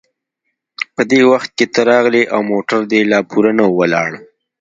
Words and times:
په 0.95 1.01
دې 1.11 1.21
وخت 1.31 1.49
کې 1.57 1.65
ته 1.73 1.81
راغلې 1.91 2.23
او 2.33 2.39
موټر 2.51 2.79
دې 2.91 3.01
لا 3.11 3.19
پوره 3.29 3.51
نه 3.57 3.63
و 3.69 3.75
ولاړ. 3.79 4.09